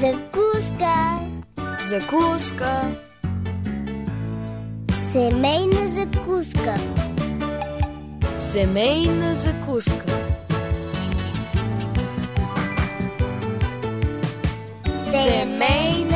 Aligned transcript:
Закуска. 0.00 1.20
Закуска. 1.86 2.92
Семейна 5.12 5.88
закуска. 5.96 6.76
Семейна 8.38 9.34
закуска. 9.34 10.12
Семейна 15.12 16.15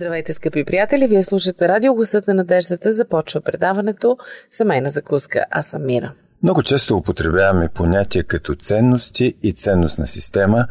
Здравейте, 0.00 0.32
скъпи 0.32 0.64
приятели! 0.64 1.06
Вие 1.06 1.22
слушате 1.22 1.68
радио 1.68 1.94
Гласът 1.94 2.26
на 2.28 2.34
надеждата. 2.34 2.92
Започва 2.92 3.40
предаването 3.40 4.18
Семейна 4.50 4.90
закуска. 4.90 5.44
Аз 5.50 5.66
съм 5.66 5.86
Мира. 5.86 6.12
Много 6.42 6.62
често 6.62 6.96
употребяваме 6.96 7.68
понятия 7.68 8.24
като 8.24 8.54
ценности 8.54 9.34
и 9.42 9.52
ценностна 9.52 10.06
система. 10.06 10.66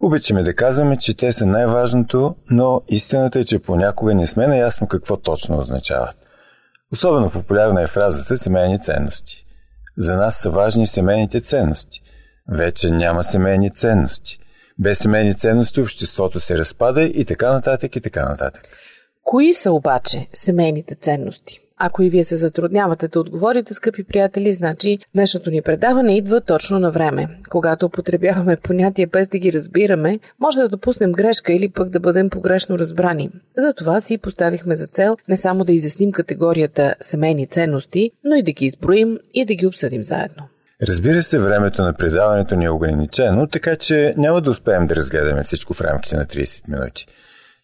Обичаме 0.00 0.42
да 0.42 0.54
казваме, 0.54 0.96
че 0.96 1.16
те 1.16 1.32
са 1.32 1.46
най-важното, 1.46 2.36
но 2.50 2.82
истината 2.88 3.38
е, 3.38 3.44
че 3.44 3.58
понякога 3.58 4.14
не 4.14 4.26
сме 4.26 4.46
наясно 4.46 4.86
какво 4.86 5.16
точно 5.16 5.58
означават. 5.58 6.16
Особено 6.92 7.30
популярна 7.30 7.82
е 7.82 7.86
фразата 7.86 8.38
семейни 8.38 8.80
ценности. 8.80 9.44
За 9.98 10.16
нас 10.16 10.36
са 10.36 10.50
важни 10.50 10.86
семейните 10.86 11.40
ценности. 11.40 12.02
Вече 12.48 12.90
няма 12.90 13.24
семейни 13.24 13.70
ценности. 13.70 14.38
Без 14.78 14.98
семейни 14.98 15.34
ценности 15.34 15.80
обществото 15.80 16.40
се 16.40 16.58
разпада 16.58 17.02
и 17.02 17.24
така 17.24 17.52
нататък 17.52 17.96
и 17.96 18.00
така 18.00 18.28
нататък. 18.28 18.68
Кои 19.24 19.52
са 19.52 19.72
обаче 19.72 20.26
семейните 20.34 20.94
ценности? 20.94 21.58
Ако 21.84 22.02
и 22.02 22.10
вие 22.10 22.24
се 22.24 22.36
затруднявате 22.36 23.08
да 23.08 23.20
отговорите, 23.20 23.74
скъпи 23.74 24.04
приятели, 24.04 24.52
значи 24.52 24.98
днешното 25.14 25.50
ни 25.50 25.62
предаване 25.62 26.16
идва 26.16 26.40
точно 26.40 26.78
на 26.78 26.90
време. 26.90 27.28
Когато 27.50 27.86
употребяваме 27.86 28.56
понятия 28.56 29.08
без 29.12 29.28
да 29.28 29.38
ги 29.38 29.52
разбираме, 29.52 30.18
може 30.40 30.58
да 30.58 30.68
допуснем 30.68 31.12
грешка 31.12 31.52
или 31.52 31.68
пък 31.68 31.90
да 31.90 32.00
бъдем 32.00 32.30
погрешно 32.30 32.78
разбрани. 32.78 33.30
Затова 33.56 34.00
си 34.00 34.18
поставихме 34.18 34.76
за 34.76 34.86
цел 34.86 35.16
не 35.28 35.36
само 35.36 35.64
да 35.64 35.72
изясним 35.72 36.12
категорията 36.12 36.94
семейни 37.00 37.46
ценности, 37.46 38.10
но 38.24 38.36
и 38.36 38.42
да 38.42 38.52
ги 38.52 38.64
изброим 38.64 39.18
и 39.34 39.44
да 39.44 39.54
ги 39.54 39.66
обсъдим 39.66 40.02
заедно. 40.02 40.48
Разбира 40.88 41.22
се, 41.22 41.38
времето 41.38 41.82
на 41.82 41.92
предаването 41.92 42.56
ни 42.56 42.64
е 42.64 42.70
ограничено, 42.70 43.46
така 43.46 43.76
че 43.76 44.14
няма 44.16 44.40
да 44.40 44.50
успеем 44.50 44.86
да 44.86 44.96
разгледаме 44.96 45.42
всичко 45.42 45.74
в 45.74 45.80
рамките 45.80 46.16
на 46.16 46.26
30 46.26 46.68
минути. 46.68 47.06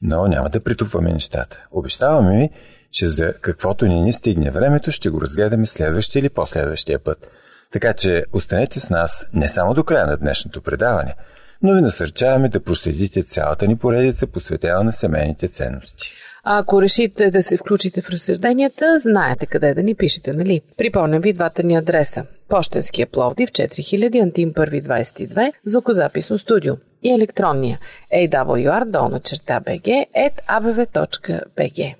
Но 0.03 0.27
няма 0.27 0.49
да 0.49 0.61
притупваме 0.61 1.13
нещата. 1.13 1.67
Обещаваме 1.71 2.39
ви, 2.39 2.51
че 2.93 3.07
за 3.07 3.35
каквото 3.41 3.87
ни 3.87 4.01
ни 4.01 4.13
стигне 4.13 4.51
времето, 4.51 4.91
ще 4.91 5.11
го 5.11 5.21
разгледаме 5.21 5.67
следващия 5.67 6.21
или 6.21 6.29
последващия 6.29 6.99
път. 6.99 7.31
Така 7.73 7.93
че 7.93 8.25
останете 8.33 8.81
с 8.81 8.91
нас 8.91 9.27
не 9.35 9.49
само 9.49 9.75
до 9.75 9.85
края 9.85 10.07
на 10.07 10.17
днешното 10.17 10.63
предаване, 10.63 11.15
но 11.63 11.75
ви 11.75 11.81
насърчаваме 11.81 12.49
да 12.49 12.61
проследите 12.65 13.23
цялата 13.23 13.67
ни 13.67 13.77
поредица, 13.79 14.27
посветена 14.27 14.85
на 14.85 14.93
семейните 14.93 15.49
ценности. 15.49 16.13
А 16.51 16.59
ако 16.59 16.83
решите 16.83 17.31
да 17.31 17.43
се 17.43 17.57
включите 17.57 18.03
в 18.03 18.11
разсъжденията, 18.11 18.99
знаете 19.01 19.47
къде 19.47 19.75
да 19.75 19.83
ни 19.83 19.95
пишете, 19.95 20.33
нали? 20.33 20.61
Припомням 20.77 21.23
ви 21.23 21.33
двата 21.33 21.63
ни 21.63 21.77
адреса. 21.77 22.25
Пощенския 22.49 23.07
Пловдив 23.07 23.51
4000 23.51 24.23
Антим 24.23 24.53
1 24.53 24.83
22 24.83 25.53
звукозаписно 25.65 26.39
студио 26.39 26.75
и 27.03 27.13
електронния 27.13 27.79
awr 28.15 28.85
долна 28.85 29.21
черта 29.21 29.61
bg 29.61 30.07
at 30.17 30.33
abv.bg. 30.61 31.95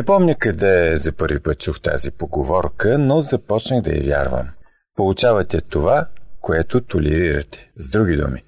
Не 0.00 0.04
помня 0.04 0.34
къде 0.34 0.96
за 0.96 1.12
първи 1.12 1.40
път 1.40 1.58
чух 1.58 1.80
тази 1.80 2.10
поговорка, 2.10 2.98
но 2.98 3.22
започнах 3.22 3.82
да 3.82 3.90
я 3.90 4.02
вярвам. 4.02 4.48
Получавате 4.96 5.60
това, 5.60 6.06
което 6.40 6.80
толерирате. 6.80 7.70
С 7.76 7.90
други 7.90 8.16
думи, 8.16 8.42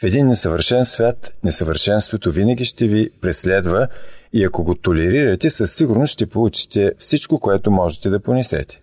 в 0.00 0.02
един 0.02 0.26
несъвършен 0.26 0.84
свят, 0.84 1.34
несъвършенството 1.44 2.30
винаги 2.30 2.64
ще 2.64 2.86
ви 2.86 3.10
преследва 3.20 3.88
и 4.32 4.44
ако 4.44 4.64
го 4.64 4.74
толерирате, 4.74 5.50
със 5.50 5.74
сигурност 5.74 6.12
ще 6.12 6.26
получите 6.26 6.92
всичко, 6.98 7.40
което 7.40 7.70
можете 7.70 8.10
да 8.10 8.20
понесете. 8.20 8.80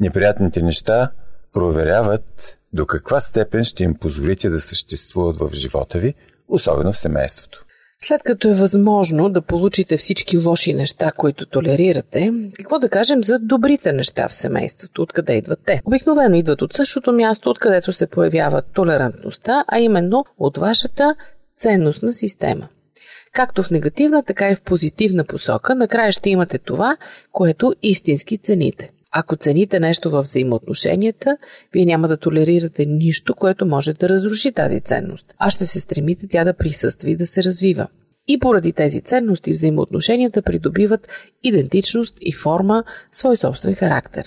Неприятните 0.00 0.62
неща 0.62 1.10
проверяват 1.52 2.58
до 2.72 2.86
каква 2.86 3.20
степен 3.20 3.64
ще 3.64 3.84
им 3.84 3.94
позволите 3.94 4.50
да 4.50 4.60
съществуват 4.60 5.36
в 5.36 5.50
живота 5.54 5.98
ви, 5.98 6.14
особено 6.48 6.92
в 6.92 6.98
семейството. 6.98 7.63
След 8.06 8.22
като 8.22 8.48
е 8.48 8.54
възможно 8.54 9.30
да 9.30 9.42
получите 9.42 9.96
всички 9.96 10.38
лоши 10.38 10.74
неща, 10.74 11.12
които 11.16 11.46
толерирате, 11.46 12.32
какво 12.56 12.78
да 12.78 12.88
кажем 12.88 13.24
за 13.24 13.38
добрите 13.38 13.92
неща 13.92 14.28
в 14.28 14.34
семейството? 14.34 15.02
Откъде 15.02 15.36
идват 15.36 15.58
те? 15.66 15.80
Обикновено 15.84 16.36
идват 16.36 16.62
от 16.62 16.72
същото 16.72 17.12
място, 17.12 17.50
откъдето 17.50 17.92
се 17.92 18.06
появява 18.06 18.62
толерантността, 18.62 19.64
а 19.68 19.78
именно 19.78 20.24
от 20.38 20.58
вашата 20.58 21.14
ценностна 21.58 22.12
система. 22.12 22.68
Както 23.32 23.62
в 23.62 23.70
негативна, 23.70 24.22
така 24.22 24.50
и 24.50 24.56
в 24.56 24.62
позитивна 24.62 25.24
посока, 25.24 25.74
накрая 25.74 26.12
ще 26.12 26.30
имате 26.30 26.58
това, 26.58 26.96
което 27.32 27.74
истински 27.82 28.38
цените. 28.38 28.90
Ако 29.16 29.36
цените 29.36 29.80
нещо 29.80 30.10
в 30.10 30.22
взаимоотношенията, 30.22 31.36
вие 31.72 31.84
няма 31.84 32.08
да 32.08 32.16
толерирате 32.16 32.86
нищо, 32.86 33.34
което 33.34 33.66
може 33.66 33.92
да 33.92 34.08
разруши 34.08 34.52
тази 34.52 34.80
ценност, 34.80 35.34
а 35.38 35.50
ще 35.50 35.64
се 35.64 35.80
стремите 35.80 36.26
тя 36.28 36.44
да 36.44 36.54
присъства 36.54 37.10
и 37.10 37.16
да 37.16 37.26
се 37.26 37.44
развива. 37.44 37.86
И 38.28 38.38
поради 38.38 38.72
тези 38.72 39.00
ценности 39.00 39.52
взаимоотношенията 39.52 40.42
придобиват 40.42 41.08
идентичност 41.42 42.14
и 42.20 42.32
форма, 42.32 42.84
свой 43.12 43.36
собствен 43.36 43.74
характер. 43.74 44.24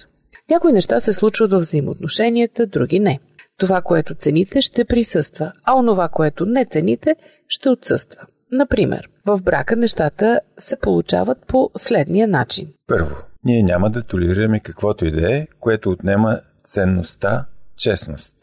Някои 0.49 0.73
неща 0.73 0.99
се 0.99 1.13
случват 1.13 1.51
в 1.51 1.59
взаимоотношенията, 1.59 2.67
други 2.67 2.99
не. 2.99 3.19
Това, 3.59 3.81
което 3.81 4.15
цените, 4.15 4.61
ще 4.61 4.85
присъства, 4.85 5.51
а 5.63 5.75
онова, 5.75 6.09
което 6.09 6.45
не 6.45 6.65
цените, 6.65 7.15
ще 7.47 7.69
отсъства. 7.69 8.21
Например, 8.51 9.09
в 9.25 9.41
брака 9.41 9.75
нещата 9.75 10.39
се 10.57 10.79
получават 10.79 11.37
по 11.47 11.69
следния 11.77 12.27
начин. 12.27 12.67
Първо, 12.87 13.15
ние 13.47 13.63
няма 13.63 13.89
да 13.89 14.03
толерираме 14.03 14.59
каквото 14.59 15.05
и 15.05 15.11
да 15.11 15.35
е, 15.35 15.47
което 15.59 15.89
отнема 15.89 16.39
ценността 16.65 17.45
честност. 17.77 18.35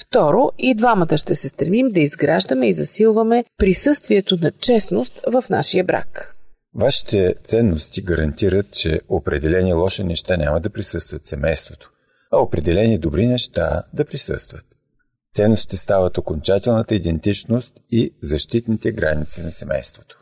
Второ, 0.00 0.50
и 0.58 0.74
двамата 0.74 1.16
ще 1.16 1.34
се 1.34 1.48
стремим 1.48 1.88
да 1.88 2.00
изграждаме 2.00 2.68
и 2.68 2.72
засилваме 2.72 3.44
присъствието 3.58 4.38
на 4.40 4.50
честност 4.50 5.20
в 5.26 5.44
нашия 5.50 5.84
брак. 5.84 6.36
Вашите 6.74 7.34
ценности 7.44 8.02
гарантират, 8.02 8.70
че 8.70 9.00
определени 9.08 9.72
лоши 9.72 10.04
неща 10.04 10.36
няма 10.36 10.60
да 10.60 10.70
присъстват 10.70 11.24
в 11.24 11.28
семейството, 11.28 11.90
а 12.32 12.38
определени 12.38 12.98
добри 12.98 13.26
неща 13.26 13.82
да 13.94 14.04
присъстват. 14.04 14.64
Ценностите 15.32 15.76
стават 15.76 16.18
окончателната 16.18 16.94
идентичност 16.94 17.80
и 17.90 18.14
защитните 18.22 18.92
граници 18.92 19.42
на 19.42 19.50
семейството. 19.50 20.17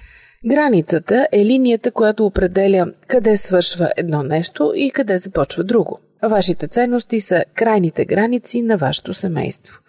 Границата 0.49 1.29
е 1.33 1.45
линията, 1.45 1.91
която 1.91 2.27
определя 2.27 2.87
къде 3.07 3.37
свършва 3.37 3.91
едно 3.97 4.23
нещо 4.23 4.73
и 4.77 4.91
къде 4.91 5.19
започва 5.19 5.65
друго. 5.65 5.99
Вашите 6.23 6.69
ценности 6.69 7.21
са 7.21 7.45
крайните 7.55 8.05
граници 8.05 8.63
на 8.63 8.77
вашето 8.77 9.15
семейство. 9.15 9.81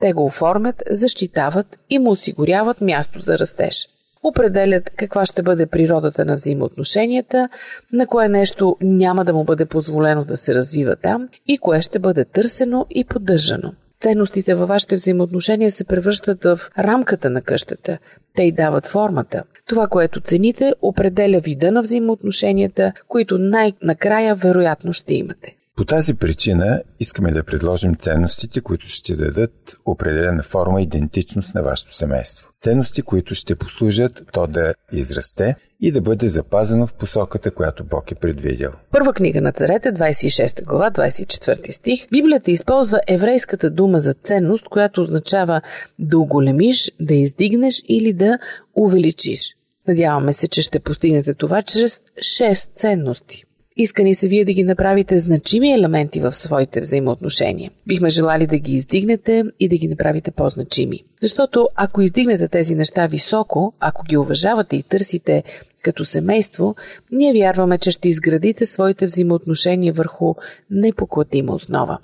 Те 0.00 0.12
го 0.12 0.24
оформят, 0.24 0.82
защитават 0.90 1.78
и 1.90 1.98
му 1.98 2.10
осигуряват 2.10 2.80
място 2.80 3.20
за 3.20 3.38
растеж. 3.38 3.88
Определят 4.22 4.90
каква 4.90 5.26
ще 5.26 5.42
бъде 5.42 5.66
природата 5.66 6.24
на 6.24 6.34
взаимоотношенията, 6.34 7.48
на 7.92 8.06
кое 8.06 8.28
нещо 8.28 8.76
няма 8.80 9.24
да 9.24 9.32
му 9.32 9.44
бъде 9.44 9.66
позволено 9.66 10.24
да 10.24 10.36
се 10.36 10.54
развива 10.54 10.96
там 10.96 11.28
и 11.46 11.58
кое 11.58 11.82
ще 11.82 11.98
бъде 11.98 12.24
търсено 12.24 12.86
и 12.90 13.04
поддържано. 13.04 13.72
Ценностите 14.06 14.54
във 14.54 14.68
вашите 14.68 14.96
взаимоотношения 14.96 15.70
се 15.70 15.84
превръщат 15.84 16.44
в 16.44 16.58
рамката 16.78 17.30
на 17.30 17.42
къщата. 17.42 17.98
Те 18.34 18.42
й 18.42 18.52
дават 18.52 18.86
формата. 18.86 19.42
Това, 19.68 19.88
което 19.88 20.20
цените, 20.20 20.72
определя 20.82 21.40
вида 21.40 21.72
на 21.72 21.82
взаимоотношенията, 21.82 22.92
които 23.08 23.38
най-накрая 23.38 24.34
вероятно 24.34 24.92
ще 24.92 25.14
имате. 25.14 25.55
По 25.76 25.84
тази 25.84 26.14
причина 26.14 26.82
искаме 27.00 27.32
да 27.32 27.44
предложим 27.44 27.94
ценностите, 27.94 28.60
които 28.60 28.88
ще 28.88 29.16
дадат 29.16 29.76
определена 29.86 30.42
форма 30.42 30.82
идентичност 30.82 31.54
на 31.54 31.62
вашето 31.62 31.94
семейство. 31.94 32.50
Ценности, 32.58 33.02
които 33.02 33.34
ще 33.34 33.56
послужат 33.56 34.22
то 34.32 34.46
да 34.46 34.74
израсте 34.92 35.56
и 35.80 35.92
да 35.92 36.00
бъде 36.00 36.28
запазено 36.28 36.86
в 36.86 36.94
посоката, 36.94 37.50
която 37.50 37.84
Бог 37.84 38.10
е 38.10 38.14
предвидел. 38.14 38.72
Първа 38.92 39.12
книга 39.12 39.40
на 39.40 39.52
царете, 39.52 39.92
26 39.92 40.64
глава, 40.64 40.90
24 40.90 41.70
стих. 41.70 42.08
Библията 42.10 42.50
използва 42.50 43.00
еврейската 43.08 43.70
дума 43.70 44.00
за 44.00 44.14
ценност, 44.14 44.68
която 44.68 45.00
означава 45.00 45.60
да 45.98 46.18
оголемиш, 46.18 46.92
да 47.00 47.14
издигнеш 47.14 47.82
или 47.88 48.12
да 48.12 48.38
увеличиш. 48.74 49.40
Надяваме 49.88 50.32
се, 50.32 50.48
че 50.48 50.62
ще 50.62 50.80
постигнете 50.80 51.34
това 51.34 51.62
чрез 51.62 52.00
6 52.18 52.68
ценности. 52.76 53.45
Искани 53.78 54.14
се 54.14 54.28
вие 54.28 54.44
да 54.44 54.52
ги 54.52 54.64
направите 54.64 55.18
значими 55.18 55.72
елементи 55.72 56.20
в 56.20 56.32
своите 56.32 56.80
взаимоотношения. 56.80 57.70
Бихме 57.86 58.10
желали 58.10 58.46
да 58.46 58.58
ги 58.58 58.72
издигнете 58.72 59.44
и 59.60 59.68
да 59.68 59.76
ги 59.76 59.88
направите 59.88 60.30
по-значими. 60.30 61.04
Защото 61.22 61.68
ако 61.74 62.02
издигнете 62.02 62.48
тези 62.48 62.74
неща 62.74 63.06
високо, 63.06 63.74
ако 63.80 64.04
ги 64.04 64.16
уважавате 64.16 64.76
и 64.76 64.82
търсите 64.82 65.42
като 65.82 66.04
семейство, 66.04 66.74
ние 67.12 67.32
вярваме, 67.32 67.78
че 67.78 67.90
ще 67.90 68.08
изградите 68.08 68.66
своите 68.66 69.06
взаимоотношения 69.06 69.92
върху 69.92 70.34
непоклатима 70.70 71.54
основа. 71.54 71.98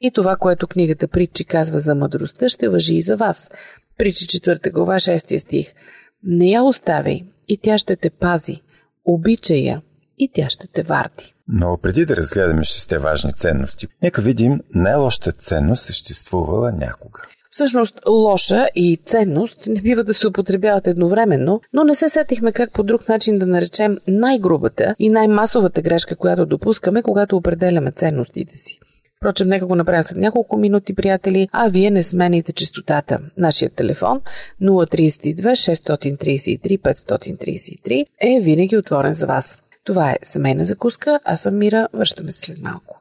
И 0.00 0.10
това, 0.10 0.36
което 0.36 0.66
книгата 0.66 1.08
Притчи 1.08 1.44
казва 1.44 1.80
за 1.80 1.94
мъдростта, 1.94 2.48
ще 2.48 2.68
въжи 2.68 2.94
и 2.94 3.00
за 3.00 3.16
вас. 3.16 3.50
Притчи 3.98 4.26
4 4.26 4.72
глава 4.72 4.94
6 4.94 5.38
стих. 5.38 5.74
Не 6.22 6.50
я 6.50 6.62
оставяй 6.62 7.22
и 7.48 7.56
тя 7.56 7.78
ще 7.78 7.96
те 7.96 8.10
пази. 8.10 8.62
Обичай 9.04 9.58
я 9.58 9.82
и 10.18 10.30
тя 10.34 10.50
ще 10.50 10.66
те 10.66 10.82
варди. 10.82 11.34
Но 11.48 11.78
преди 11.82 12.06
да 12.06 12.16
разгледаме 12.16 12.64
шесте 12.64 12.98
важни 12.98 13.32
ценности, 13.32 13.86
нека 14.02 14.22
видим 14.22 14.60
най-лошата 14.74 15.32
ценност 15.32 15.82
съществувала 15.82 16.72
някога. 16.72 17.22
Всъщност, 17.50 18.00
лоша 18.08 18.66
и 18.74 18.96
ценност 19.04 19.66
не 19.66 19.80
бива 19.80 20.04
да 20.04 20.14
се 20.14 20.28
употребяват 20.28 20.86
едновременно, 20.86 21.60
но 21.72 21.84
не 21.84 21.94
се 21.94 22.08
сетихме 22.08 22.52
как 22.52 22.72
по 22.72 22.82
друг 22.82 23.08
начин 23.08 23.38
да 23.38 23.46
наречем 23.46 23.98
най-грубата 24.08 24.94
и 24.98 25.08
най-масовата 25.08 25.82
грешка, 25.82 26.16
която 26.16 26.46
допускаме, 26.46 27.02
когато 27.02 27.36
определяме 27.36 27.90
ценностите 27.90 28.56
си. 28.56 28.78
Впрочем, 29.16 29.48
нека 29.48 29.66
го 29.66 29.74
направя 29.74 30.02
след 30.02 30.18
няколко 30.18 30.56
минути, 30.56 30.94
приятели, 30.94 31.48
а 31.52 31.68
вие 31.68 31.90
не 31.90 32.02
смените 32.02 32.52
частотата. 32.52 33.18
Нашият 33.36 33.72
телефон 33.72 34.20
032 34.62 35.50
633 35.50 36.80
533 36.80 38.06
е 38.20 38.40
винаги 38.40 38.76
отворен 38.76 39.12
за 39.12 39.26
вас. 39.26 39.58
Това 39.86 40.10
е 40.10 40.16
семейна 40.22 40.64
закуска, 40.64 41.20
аз 41.24 41.40
съм 41.40 41.58
Мира, 41.58 41.88
връщаме 41.92 42.32
се 42.32 42.40
след 42.40 42.62
малко. 42.62 42.95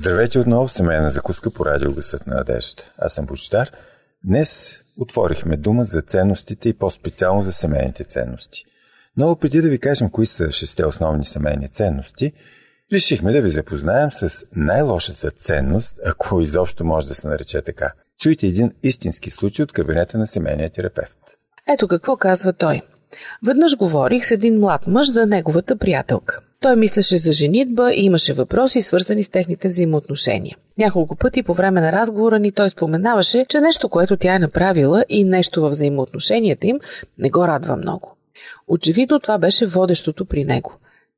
Здравейте 0.00 0.38
отново 0.38 0.66
в 0.66 0.72
семейна 0.72 1.10
закуска 1.10 1.50
по 1.50 1.66
радио 1.66 1.92
Гъсът 1.92 2.26
на 2.26 2.34
надеждата. 2.34 2.92
Аз 2.98 3.14
съм 3.14 3.26
Бочетар. 3.26 3.70
Днес 4.24 4.78
отворихме 4.98 5.56
дума 5.56 5.84
за 5.84 6.02
ценностите 6.02 6.68
и 6.68 6.72
по-специално 6.72 7.44
за 7.44 7.52
семейните 7.52 8.04
ценности. 8.04 8.64
Но 9.16 9.36
преди 9.36 9.60
да 9.60 9.68
ви 9.68 9.78
кажем 9.78 10.10
кои 10.10 10.26
са 10.26 10.50
шесте 10.50 10.86
основни 10.86 11.24
семейни 11.24 11.68
ценности, 11.68 12.32
решихме 12.92 13.32
да 13.32 13.42
ви 13.42 13.50
запознаем 13.50 14.12
с 14.12 14.46
най-лошата 14.56 15.30
ценност, 15.30 16.00
ако 16.06 16.40
изобщо 16.40 16.84
може 16.84 17.06
да 17.06 17.14
се 17.14 17.28
нарече 17.28 17.62
така. 17.62 17.92
Чуйте 18.20 18.46
един 18.46 18.72
истински 18.82 19.30
случай 19.30 19.62
от 19.64 19.72
кабинета 19.72 20.18
на 20.18 20.26
семейния 20.26 20.70
терапевт. 20.70 21.18
Ето 21.68 21.88
какво 21.88 22.16
казва 22.16 22.52
той. 22.52 22.82
Веднъж 23.46 23.76
говорих 23.76 24.26
с 24.26 24.30
един 24.30 24.60
млад 24.60 24.86
мъж 24.86 25.10
за 25.10 25.26
неговата 25.26 25.76
приятелка. 25.76 26.40
Той 26.62 26.76
мислеше 26.76 27.18
за 27.18 27.32
женитба 27.32 27.92
и 27.92 28.04
имаше 28.04 28.32
въпроси, 28.32 28.82
свързани 28.82 29.22
с 29.22 29.28
техните 29.28 29.68
взаимоотношения. 29.68 30.56
Няколко 30.78 31.16
пъти 31.16 31.42
по 31.42 31.54
време 31.54 31.80
на 31.80 31.92
разговора 31.92 32.38
ни 32.38 32.52
той 32.52 32.70
споменаваше, 32.70 33.44
че 33.48 33.60
нещо, 33.60 33.88
което 33.88 34.16
тя 34.16 34.34
е 34.34 34.38
направила 34.38 35.04
и 35.08 35.24
нещо 35.24 35.60
във 35.60 35.70
взаимоотношенията 35.70 36.66
им, 36.66 36.78
не 37.18 37.30
го 37.30 37.46
радва 37.46 37.76
много. 37.76 38.16
Очевидно 38.68 39.20
това 39.20 39.38
беше 39.38 39.66
водещото 39.66 40.24
при 40.24 40.44
него. 40.44 40.72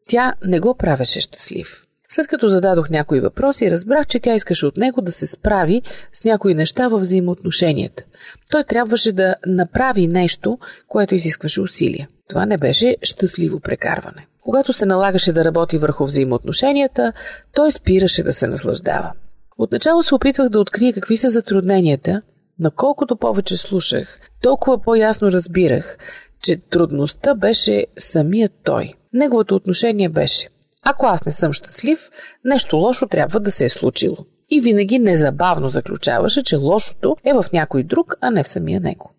Тя 0.08 0.34
не 0.44 0.60
го 0.60 0.74
правеше 0.74 1.20
щастлив. 1.20 1.82
След 2.08 2.26
като 2.26 2.48
зададох 2.48 2.90
някои 2.90 3.20
въпроси, 3.20 3.70
разбрах, 3.70 4.06
че 4.06 4.20
тя 4.20 4.34
искаше 4.34 4.66
от 4.66 4.76
него 4.76 5.00
да 5.00 5.12
се 5.12 5.26
справи 5.26 5.82
с 6.12 6.24
някои 6.24 6.54
неща 6.54 6.88
във 6.88 7.00
взаимоотношенията. 7.00 8.02
Той 8.50 8.64
трябваше 8.64 9.12
да 9.12 9.34
направи 9.46 10.06
нещо, 10.06 10.58
което 10.88 11.14
изискваше 11.14 11.60
усилия. 11.60 12.08
Това 12.28 12.46
не 12.46 12.58
беше 12.58 12.96
щастливо 13.02 13.60
прекарване. 13.60 14.26
Когато 14.42 14.72
се 14.72 14.86
налагаше 14.86 15.32
да 15.32 15.44
работи 15.44 15.78
върху 15.78 16.04
взаимоотношенията, 16.04 17.12
той 17.54 17.72
спираше 17.72 18.22
да 18.22 18.32
се 18.32 18.46
наслаждава. 18.46 19.12
Отначало 19.58 20.02
се 20.02 20.14
опитвах 20.14 20.48
да 20.48 20.60
открия 20.60 20.92
какви 20.92 21.16
са 21.16 21.28
затрудненията, 21.28 22.22
но 22.58 22.70
колкото 22.70 23.16
повече 23.16 23.56
слушах, 23.56 24.16
толкова 24.42 24.82
по-ясно 24.82 25.32
разбирах, 25.32 25.98
че 26.42 26.56
трудността 26.56 27.34
беше 27.34 27.86
самият 27.98 28.52
той. 28.64 28.94
Неговото 29.12 29.54
отношение 29.54 30.08
беше 30.08 30.48
ако 30.82 31.06
аз 31.06 31.24
не 31.24 31.32
съм 31.32 31.52
щастлив, 31.52 32.10
нещо 32.44 32.76
лошо 32.76 33.06
трябва 33.06 33.40
да 33.40 33.50
се 33.50 33.64
е 33.64 33.68
случило. 33.68 34.16
И 34.50 34.60
винаги 34.60 34.98
незабавно 34.98 35.68
заключаваше, 35.68 36.42
че 36.42 36.56
лошото 36.56 37.16
е 37.24 37.32
в 37.32 37.44
някой 37.52 37.82
друг, 37.82 38.14
а 38.20 38.30
не 38.30 38.44
в 38.44 38.48
самия 38.48 38.80
него. 38.80 39.10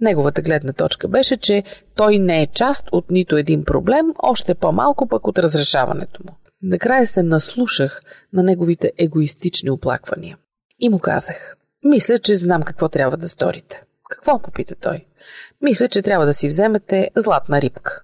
Неговата 0.00 0.42
гледна 0.42 0.72
точка 0.72 1.08
беше, 1.08 1.36
че 1.36 1.62
той 1.94 2.18
не 2.18 2.42
е 2.42 2.46
част 2.46 2.88
от 2.92 3.10
нито 3.10 3.36
един 3.36 3.64
проблем, 3.64 4.06
още 4.18 4.54
по-малко 4.54 5.08
пък 5.08 5.26
от 5.26 5.38
разрешаването 5.38 6.22
му. 6.24 6.36
Накрая 6.62 7.06
се 7.06 7.22
наслушах 7.22 8.02
на 8.32 8.42
неговите 8.42 8.92
егоистични 8.98 9.70
оплаквания. 9.70 10.38
И 10.78 10.88
му 10.88 10.98
казах, 10.98 11.56
мисля, 11.84 12.18
че 12.18 12.34
знам 12.34 12.62
какво 12.62 12.88
трябва 12.88 13.16
да 13.16 13.28
сторите. 13.28 13.82
Какво 14.10 14.38
попита 14.42 14.74
той? 14.74 15.06
Мисля, 15.62 15.88
че 15.88 16.02
трябва 16.02 16.26
да 16.26 16.34
си 16.34 16.48
вземете 16.48 17.10
златна 17.16 17.60
рибка. 17.60 18.02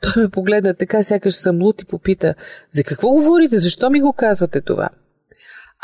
Той 0.00 0.22
ме 0.22 0.28
погледна 0.28 0.74
така, 0.74 1.02
сякаш 1.02 1.34
съм 1.34 1.62
лут 1.62 1.82
и 1.82 1.84
попита, 1.84 2.34
за 2.70 2.84
какво 2.84 3.08
говорите, 3.08 3.58
защо 3.58 3.90
ми 3.90 4.00
го 4.00 4.12
казвате 4.12 4.60
това? 4.60 4.88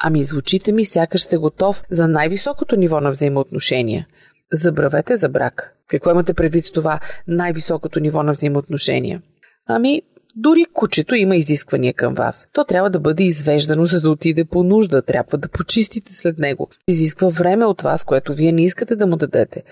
Ами 0.02 0.25
звучите 0.25 0.72
ми, 0.72 0.84
сякаш 0.84 1.22
сте 1.22 1.36
готов 1.36 1.82
за 1.90 2.08
най-високото 2.08 2.76
ниво 2.76 3.00
на 3.00 3.10
взаимоотношения. 3.10 4.06
Забравете 4.52 5.16
за 5.16 5.28
брак. 5.28 5.72
Какво 5.88 6.10
имате 6.10 6.34
предвид 6.34 6.64
с 6.64 6.72
това 6.72 7.00
най-високото 7.28 8.00
ниво 8.00 8.22
на 8.22 8.32
взаимоотношения? 8.32 9.22
Ами, 9.66 10.02
дори 10.36 10.64
кучето 10.72 11.14
има 11.14 11.36
изисквания 11.36 11.94
към 11.94 12.14
вас. 12.14 12.48
То 12.52 12.64
трябва 12.64 12.90
да 12.90 13.00
бъде 13.00 13.24
извеждано, 13.24 13.84
за 13.84 14.00
да 14.00 14.10
отиде 14.10 14.44
по 14.44 14.62
нужда. 14.62 15.02
Трябва 15.02 15.38
да 15.38 15.48
почистите 15.48 16.14
след 16.14 16.38
него. 16.38 16.68
Изисква 16.88 17.28
време 17.28 17.64
от 17.64 17.82
вас, 17.82 18.04
което 18.04 18.34
вие 18.34 18.52
не 18.52 18.64
искате 18.64 18.96
да 18.96 19.06
му 19.06 19.16
дадете 19.16 19.62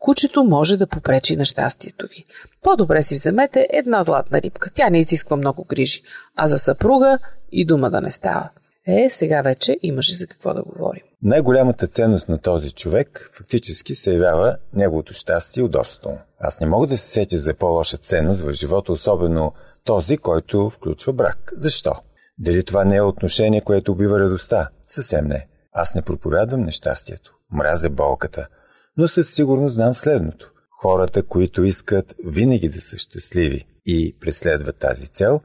кучето 0.00 0.44
може 0.44 0.76
да 0.76 0.86
попречи 0.86 1.36
на 1.36 1.44
щастието 1.44 2.06
ви. 2.06 2.24
По-добре 2.62 3.02
си 3.02 3.14
вземете 3.14 3.66
една 3.70 4.02
златна 4.02 4.42
рибка. 4.42 4.70
Тя 4.74 4.90
не 4.90 4.98
изисква 4.98 5.36
много 5.36 5.64
грижи. 5.64 6.02
А 6.36 6.48
за 6.48 6.58
съпруга 6.58 7.18
и 7.52 7.64
дума 7.64 7.90
да 7.90 8.00
не 8.00 8.10
става. 8.10 8.48
Е, 8.86 9.10
сега 9.10 9.42
вече 9.42 9.78
имаше 9.82 10.14
за 10.14 10.26
какво 10.26 10.54
да 10.54 10.62
говорим. 10.62 11.02
Най-голямата 11.22 11.86
ценност 11.86 12.28
на 12.28 12.38
този 12.38 12.72
човек 12.72 13.30
фактически 13.32 13.94
се 13.94 14.12
явява 14.12 14.56
неговото 14.74 15.12
щастие 15.12 15.60
и 15.60 15.64
удобство. 15.64 16.18
Аз 16.40 16.60
не 16.60 16.66
мога 16.66 16.86
да 16.86 16.98
се 16.98 17.08
сетя 17.08 17.38
за 17.38 17.54
по-лоша 17.54 17.96
ценност 17.96 18.40
в 18.40 18.52
живота, 18.52 18.92
особено 18.92 19.52
този, 19.84 20.18
който 20.18 20.70
включва 20.70 21.12
брак. 21.12 21.52
Защо? 21.56 21.94
Дали 22.38 22.64
това 22.64 22.84
не 22.84 22.96
е 22.96 23.02
отношение, 23.02 23.60
което 23.60 23.92
убива 23.92 24.20
радостта? 24.20 24.68
Съвсем 24.86 25.26
не. 25.26 25.46
Аз 25.72 25.94
не 25.94 26.02
проповядвам 26.02 26.60
нещастието. 26.60 27.34
Мразя 27.52 27.90
болката– 27.90 28.46
но 28.96 29.08
със 29.08 29.34
сигурност 29.34 29.74
знам 29.74 29.94
следното. 29.94 30.52
Хората, 30.82 31.22
които 31.22 31.64
искат 31.64 32.14
винаги 32.26 32.68
да 32.68 32.80
са 32.80 32.98
щастливи 32.98 33.66
и 33.86 34.16
преследват 34.20 34.76
тази 34.76 35.08
цел, 35.08 35.40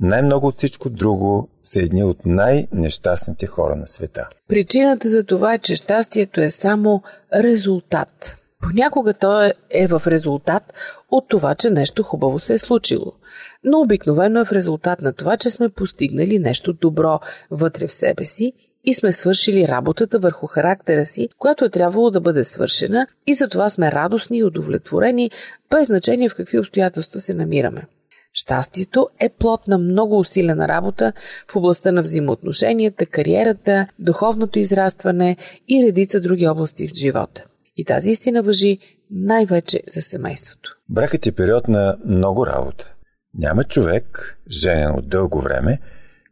най-много 0.00 0.46
от 0.46 0.56
всичко 0.56 0.90
друго 0.90 1.48
са 1.62 1.80
едни 1.80 2.02
от 2.02 2.26
най-нещастните 2.26 3.46
хора 3.46 3.76
на 3.76 3.86
света. 3.86 4.28
Причината 4.48 5.08
за 5.08 5.24
това 5.24 5.54
е, 5.54 5.58
че 5.58 5.76
щастието 5.76 6.40
е 6.40 6.50
само 6.50 7.02
резултат. 7.34 8.36
Понякога 8.62 9.14
то 9.14 9.50
е 9.70 9.86
в 9.86 10.02
резултат 10.06 10.62
от 11.10 11.28
това, 11.28 11.54
че 11.54 11.70
нещо 11.70 12.02
хубаво 12.02 12.38
се 12.38 12.54
е 12.54 12.58
случило. 12.58 13.12
Но 13.64 13.80
обикновено 13.80 14.40
е 14.40 14.44
в 14.44 14.52
резултат 14.52 15.02
на 15.02 15.12
това, 15.12 15.36
че 15.36 15.50
сме 15.50 15.68
постигнали 15.68 16.38
нещо 16.38 16.72
добро 16.72 17.20
вътре 17.50 17.86
в 17.86 17.92
себе 17.92 18.24
си 18.24 18.52
и 18.84 18.94
сме 18.94 19.12
свършили 19.12 19.68
работата 19.68 20.18
върху 20.18 20.46
характера 20.46 21.06
си, 21.06 21.28
която 21.38 21.64
е 21.64 21.70
трябвало 21.70 22.10
да 22.10 22.20
бъде 22.20 22.44
свършена 22.44 23.06
и 23.26 23.34
затова 23.34 23.70
сме 23.70 23.92
радостни 23.92 24.38
и 24.38 24.44
удовлетворени, 24.44 25.30
без 25.70 25.86
значение 25.86 26.28
в 26.28 26.34
какви 26.34 26.58
обстоятелства 26.58 27.20
се 27.20 27.34
намираме. 27.34 27.86
Щастието 28.34 29.08
е 29.20 29.28
плод 29.28 29.68
на 29.68 29.78
много 29.78 30.18
усилена 30.18 30.68
работа 30.68 31.12
в 31.50 31.56
областта 31.56 31.92
на 31.92 32.02
взаимоотношенията, 32.02 33.06
кариерата, 33.06 33.86
духовното 33.98 34.58
израстване 34.58 35.36
и 35.68 35.86
редица 35.86 36.20
други 36.20 36.46
области 36.46 36.88
в 36.88 36.94
живота. 36.94 37.44
И 37.76 37.84
тази 37.84 38.10
истина 38.10 38.42
въжи 38.42 38.78
най-вече 39.10 39.80
за 39.90 40.02
семейството. 40.02 40.70
Бракът 40.88 41.26
е 41.26 41.32
период 41.32 41.68
на 41.68 41.96
много 42.06 42.46
работа. 42.46 42.94
Няма 43.34 43.64
човек, 43.64 44.38
женен 44.50 44.94
от 44.98 45.08
дълго 45.08 45.40
време, 45.40 45.80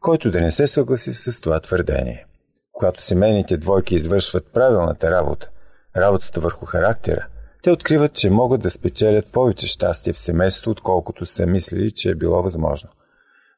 който 0.00 0.30
да 0.30 0.40
не 0.40 0.50
се 0.50 0.66
съгласи 0.66 1.12
с 1.12 1.40
това 1.40 1.60
твърдение 1.60 2.26
когато 2.72 3.02
семейните 3.02 3.56
двойки 3.56 3.94
извършват 3.94 4.52
правилната 4.52 5.10
работа, 5.10 5.50
работата 5.96 6.40
върху 6.40 6.66
характера, 6.66 7.26
те 7.62 7.70
откриват, 7.70 8.14
че 8.14 8.30
могат 8.30 8.60
да 8.60 8.70
спечелят 8.70 9.26
повече 9.26 9.66
щастие 9.66 10.12
в 10.12 10.18
семейството, 10.18 10.70
отколкото 10.70 11.26
са 11.26 11.46
мислили, 11.46 11.90
че 11.90 12.10
е 12.10 12.14
било 12.14 12.42
възможно. 12.42 12.90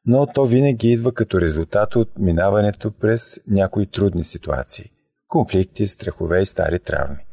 Но 0.05 0.27
то 0.33 0.45
винаги 0.45 0.91
идва 0.91 1.11
като 1.11 1.41
резултат 1.41 1.95
от 1.95 2.09
минаването 2.19 2.91
през 2.91 3.39
някои 3.47 3.85
трудни 3.85 4.23
ситуации– 4.23 4.91
конфликти, 5.27 5.87
страхове 5.87 6.41
и 6.41 6.45
стари 6.45 6.79
травми. 6.79 7.25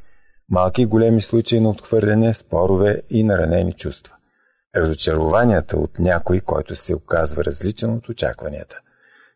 Малки 0.50 0.83
и 0.83 0.87
големи 0.87 1.23
случаи 1.23 1.61
на 1.61 1.71
отхвърляне, 1.71 2.35
спорове 2.35 3.02
и 3.11 3.25
наранени 3.25 3.73
чувства. 3.73 4.14
Разочарованията 4.76 5.76
от 5.76 5.99
някой, 5.99 6.41
който 6.41 6.75
се 6.75 6.95
оказва 6.95 7.45
различен 7.45 7.95
от 7.95 8.09
очакванията– 8.09 8.81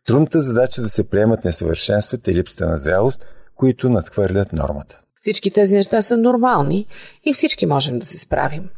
Трудната 0.07 0.41
задача 0.41 0.83
да 0.83 0.89
се 0.89 1.11
приемат 1.11 1.45
несъвършенствата 1.45 2.31
и 2.31 2.35
липсата 2.35 2.67
на 2.67 2.79
зрялост, 2.79 3.27
които 3.55 3.89
надхвърлят 3.89 4.53
нормата. 4.53 5.01
Всички 5.27 5.51
тези 5.51 5.75
неща 5.75 6.03
са 6.03 6.17
нормални 6.17 6.87
и 7.25 7.35
всички 7.35 7.67
можем 7.67 7.99
да 7.99 8.07
се 8.07 8.19
справим. 8.19 8.69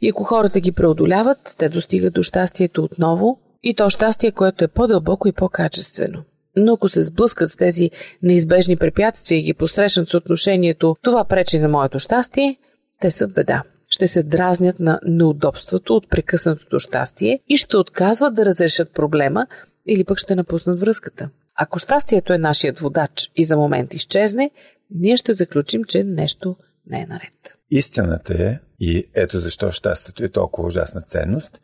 И 0.00 0.08
ако 0.10 0.24
хората 0.24 0.60
ги 0.60 0.72
преодоляват, 0.72 1.54
те 1.58 1.68
достигат 1.68 2.14
до 2.14 2.22
щастието 2.22 2.84
отново 2.84 3.38
и 3.62 3.74
то 3.74 3.90
щастие, 3.90 4.32
което 4.32 4.64
е 4.64 4.68
по-дълбоко 4.68 5.28
и 5.28 5.32
по-качествено. 5.32 6.22
Но 6.56 6.72
ако 6.72 6.88
се 6.88 7.02
сблъскат 7.02 7.50
с 7.50 7.56
тези 7.56 7.90
неизбежни 8.22 8.76
препятствия 8.76 9.38
и 9.38 9.42
ги 9.42 9.54
посрещнат 9.54 10.08
с 10.08 10.14
отношението 10.14 10.96
«това 11.02 11.24
пречи 11.24 11.58
на 11.58 11.68
моето 11.68 11.98
щастие», 11.98 12.56
те 13.00 13.10
са 13.10 13.28
в 13.28 13.32
беда. 13.32 13.62
Ще 13.88 14.06
се 14.06 14.22
дразнят 14.22 14.80
на 14.80 15.00
неудобството 15.06 15.96
от 15.96 16.10
прекъснатото 16.10 16.78
щастие 16.78 17.40
и 17.48 17.56
ще 17.56 17.76
отказват 17.76 18.34
да 18.34 18.44
разрешат 18.44 18.94
проблема, 18.94 19.46
или 19.86 20.04
пък 20.04 20.18
ще 20.18 20.34
напуснат 20.34 20.80
връзката. 20.80 21.30
Ако 21.56 21.78
щастието 21.78 22.32
е 22.32 22.38
нашият 22.38 22.78
водач 22.78 23.30
и 23.36 23.44
за 23.44 23.56
момент 23.56 23.94
изчезне, 23.94 24.50
ние 24.94 25.16
ще 25.16 25.32
заключим, 25.32 25.84
че 25.84 26.04
нещо 26.04 26.56
не 26.86 27.00
е 27.00 27.06
наред. 27.06 27.58
Истината 27.70 28.44
е, 28.44 28.58
и 28.80 29.08
ето 29.14 29.40
защо 29.40 29.72
щастието 29.72 30.24
е 30.24 30.28
толкова 30.28 30.68
ужасна 30.68 31.02
ценност, 31.02 31.60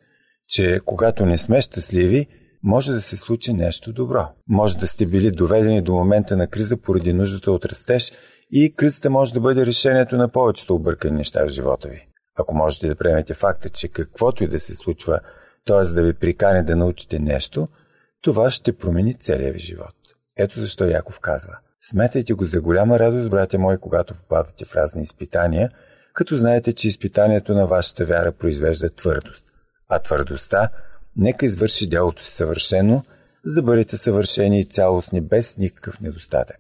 че 0.49 0.81
когато 0.85 1.27
не 1.27 1.39
сме 1.39 1.61
щастливи, 1.61 2.27
може 2.63 2.93
да 2.93 3.01
се 3.01 3.17
случи 3.17 3.53
нещо 3.53 3.93
добро. 3.93 4.29
Може 4.49 4.77
да 4.77 4.87
сте 4.87 5.07
били 5.07 5.31
доведени 5.31 5.83
до 5.83 5.93
момента 5.93 6.37
на 6.37 6.47
криза 6.47 6.77
поради 6.77 7.13
нуждата 7.13 7.53
от 7.53 7.65
растеж 7.65 8.13
и 8.53 8.75
кризата 8.75 9.11
може 9.11 9.35
да 9.35 9.41
бъде 9.41 9.67
решението 9.67 10.17
на 10.17 10.29
повечето 10.29 10.75
объркани 10.75 11.17
неща 11.17 11.45
в 11.45 11.49
живота 11.49 11.89
ви. 11.89 12.09
Ако 12.39 12.55
можете 12.55 12.89
да 12.89 12.97
приемете 12.97 13.35
факта, 13.35 13.69
че 13.69 13.89
каквото 13.89 14.45
и 14.45 14.49
да 14.49 14.61
се 14.61 14.75
случва, 14.75 15.21
т.е. 15.67 15.95
да 15.95 16.03
ви 16.03 16.15
прикане 16.15 16.63
да 16.63 16.77
научите 16.77 17.19
нещо– 17.19 17.69
това 18.23 18.51
ще 18.51 18.77
промени 18.77 19.15
целия 19.15 19.53
ви 19.53 19.59
живот. 19.59 19.95
Ето 20.37 20.61
защо 20.61 20.85
Яков 20.85 21.21
казва 21.21 21.59
Сметайте 21.81 22.33
го 22.33 22.45
за 22.45 22.61
голяма 22.61 22.99
радост, 22.99 23.31
братя 23.31 23.59
мои, 23.59 23.79
когато 23.79 24.15
попадате 24.15 24.65
в 24.65 24.75
разни 24.75 25.03
изпитания, 25.03 25.71
като 26.15 26.37
знаете, 26.37 26.73
че 26.73 26.89
изпитанието 26.89 27.55
на 27.55 27.67
вашата 27.67 28.05
вяра 28.05 28.33
произвежда 28.33 28.91
твърдост. 28.91 29.45
А 29.89 29.99
твърдостта 29.99 30.69
нека 31.17 31.47
извърши 31.47 31.89
делото 31.89 32.25
си 32.25 32.31
съвършено, 32.31 33.05
за 33.45 33.61
да 33.61 33.67
бъдете 33.67 33.97
съвършени 33.97 34.61
и 34.61 34.65
цялостни 34.65 35.21
без 35.21 35.59
никакъв 35.59 36.01
недостатък. 36.01 36.59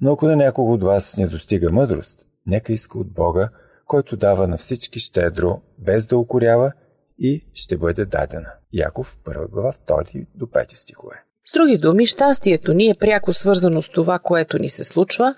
Но 0.00 0.12
ако 0.12 0.26
на 0.26 0.36
някого 0.36 0.72
от 0.72 0.82
вас 0.82 1.16
не 1.16 1.26
достига 1.26 1.72
мъдрост, 1.72 2.18
нека 2.46 2.72
иска 2.72 2.98
от 2.98 3.12
Бога, 3.12 3.50
който 3.86 4.16
дава 4.16 4.48
на 4.48 4.56
всички 4.56 4.98
щедро, 4.98 5.62
без 5.78 6.06
да 6.06 6.18
укорява 6.18 6.72
и 7.18 7.46
ще 7.54 7.76
бъде 7.76 8.04
дадена. 8.04 8.52
Яков, 8.72 9.16
1 9.24 9.50
глава, 9.50 9.72
2 9.72 10.26
до 10.34 10.46
5 10.46 10.74
стихове. 10.74 11.25
С 11.48 11.52
други 11.52 11.78
думи, 11.78 12.06
щастието 12.06 12.74
ни 12.74 12.88
е 12.90 12.94
пряко 12.94 13.32
свързано 13.32 13.82
с 13.82 13.88
това, 13.88 14.18
което 14.18 14.58
ни 14.58 14.68
се 14.68 14.84
случва, 14.84 15.34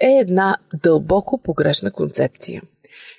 е 0.00 0.06
една 0.20 0.56
дълбоко 0.82 1.38
погрешна 1.42 1.90
концепция. 1.90 2.62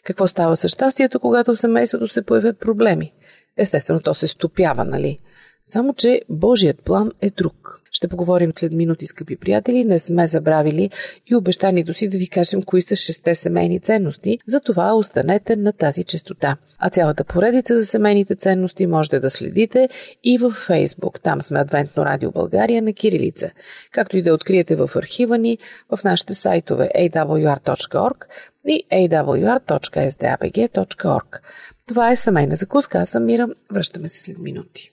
Какво 0.03 0.27
става 0.27 0.55
с 0.55 0.69
щастието, 0.69 1.19
когато 1.19 1.55
в 1.55 1.59
семейството 1.59 2.07
се 2.07 2.25
появят 2.25 2.59
проблеми? 2.59 3.13
Естествено, 3.57 4.01
то 4.01 4.13
се 4.13 4.27
стопява, 4.27 4.85
нали? 4.85 5.19
Само, 5.65 5.93
че 5.93 6.21
Божият 6.29 6.81
план 6.81 7.11
е 7.21 7.29
друг. 7.29 7.81
Ще 7.91 8.07
поговорим 8.07 8.53
след 8.59 8.73
минути, 8.73 9.05
скъпи 9.05 9.35
приятели. 9.35 9.85
Не 9.85 9.99
сме 9.99 10.27
забравили 10.27 10.89
и 11.27 11.35
обещанието 11.35 11.93
си 11.93 12.09
да 12.09 12.17
ви 12.17 12.27
кажем 12.27 12.61
кои 12.61 12.81
са 12.81 12.95
шесте 12.95 13.35
семейни 13.35 13.79
ценности. 13.79 14.39
Затова 14.47 14.93
останете 14.93 15.55
на 15.55 15.73
тази 15.73 16.03
частота. 16.03 16.57
А 16.79 16.89
цялата 16.89 17.23
поредица 17.23 17.77
за 17.77 17.85
семейните 17.85 18.35
ценности 18.35 18.87
можете 18.87 19.19
да 19.19 19.29
следите 19.29 19.89
и 20.23 20.37
в 20.37 20.51
Фейсбук. 20.51 21.19
Там 21.19 21.41
сме 21.41 21.59
Адвентно 21.59 22.05
радио 22.05 22.31
България 22.31 22.81
на 22.81 22.93
Кирилица. 22.93 23.51
Както 23.91 24.17
и 24.17 24.21
да 24.21 24.33
откриете 24.33 24.75
в 24.75 24.89
архива 24.95 25.37
ни 25.37 25.57
в 25.89 25.99
нашите 26.03 26.33
сайтове 26.33 26.89
awr.org 26.97 28.25
и 28.67 28.83
awr.sdabg.org. 28.91 31.39
Това 31.87 32.11
е 32.11 32.15
семейна 32.15 32.55
закуска. 32.55 32.97
Аз 32.97 33.09
съм 33.09 33.25
Мира. 33.25 33.47
Връщаме 33.71 34.09
се 34.09 34.19
след 34.19 34.37
минути. 34.37 34.91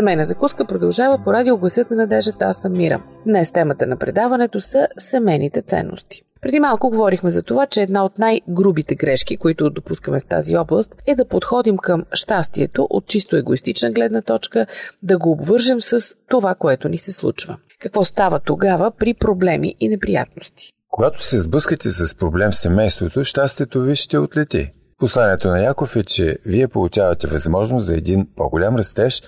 Семейна 0.00 0.24
закуска 0.24 0.64
продължава 0.64 1.18
по 1.24 1.32
радио 1.32 1.58
гласът 1.58 1.90
на 1.90 1.96
надеждата 1.96 2.44
Аз 2.44 2.56
съм 2.56 2.72
Мира. 2.72 3.02
Днес 3.26 3.50
темата 3.50 3.86
на 3.86 3.96
предаването 3.96 4.60
са 4.60 4.88
семейните 4.98 5.62
ценности. 5.62 6.22
Преди 6.40 6.60
малко 6.60 6.90
говорихме 6.90 7.30
за 7.30 7.42
това, 7.42 7.66
че 7.66 7.82
една 7.82 8.04
от 8.04 8.18
най-грубите 8.18 8.94
грешки, 8.94 9.36
които 9.36 9.70
допускаме 9.70 10.20
в 10.20 10.24
тази 10.24 10.56
област, 10.56 10.96
е 11.06 11.14
да 11.14 11.28
подходим 11.28 11.78
към 11.78 12.04
щастието 12.12 12.86
от 12.90 13.06
чисто 13.06 13.36
егоистична 13.36 13.90
гледна 13.90 14.22
точка, 14.22 14.66
да 15.02 15.18
го 15.18 15.30
обвържем 15.30 15.80
с 15.80 16.16
това, 16.28 16.54
което 16.54 16.88
ни 16.88 16.98
се 16.98 17.12
случва. 17.12 17.56
Какво 17.80 18.04
става 18.04 18.38
тогава 18.38 18.90
при 18.98 19.14
проблеми 19.14 19.74
и 19.80 19.88
неприятности? 19.88 20.72
Когато 20.88 21.24
се 21.24 21.38
сблъскате 21.38 21.90
с 21.90 22.14
проблем 22.14 22.50
в 22.50 22.56
семейството, 22.56 23.24
щастието 23.24 23.80
ви 23.80 23.96
ще 23.96 24.18
отлети. 24.18 24.70
Посланието 24.98 25.48
на 25.48 25.60
Яков 25.60 25.96
е, 25.96 26.02
че 26.02 26.38
вие 26.46 26.68
получавате 26.68 27.26
възможност 27.26 27.86
за 27.86 27.96
един 27.96 28.26
по-голям 28.36 28.76
растеж, 28.76 29.22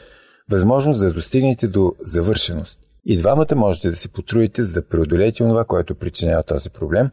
възможност 0.50 1.00
да 1.00 1.12
достигнете 1.12 1.68
до 1.68 1.92
завършеност. 2.00 2.80
И 3.04 3.16
двамата 3.16 3.56
можете 3.56 3.90
да 3.90 3.96
се 3.96 4.08
потрудите, 4.08 4.62
за 4.62 4.72
да 4.72 4.88
преодолеете 4.88 5.38
това, 5.38 5.64
което 5.64 5.94
причинява 5.94 6.42
този 6.42 6.70
проблем, 6.70 7.10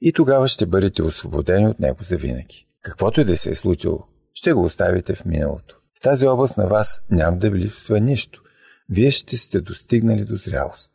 и 0.00 0.12
тогава 0.12 0.48
ще 0.48 0.66
бъдете 0.66 1.02
освободени 1.02 1.66
от 1.66 1.80
него 1.80 1.98
завинаги. 2.02 2.66
Каквото 2.82 3.20
и 3.20 3.24
да 3.24 3.36
се 3.36 3.50
е 3.50 3.54
случило, 3.54 3.98
ще 4.34 4.52
го 4.52 4.64
оставите 4.64 5.14
в 5.14 5.24
миналото. 5.24 5.76
В 5.98 6.00
тази 6.00 6.26
област 6.26 6.56
на 6.56 6.66
вас 6.66 7.00
няма 7.10 7.36
да 7.36 7.50
липсва 7.50 8.00
нищо. 8.00 8.42
Вие 8.90 9.10
ще 9.10 9.36
сте 9.36 9.60
достигнали 9.60 10.24
до 10.24 10.36
зрялост. 10.36 10.92